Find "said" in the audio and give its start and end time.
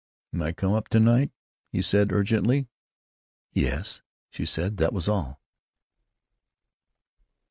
1.83-2.11, 4.47-4.77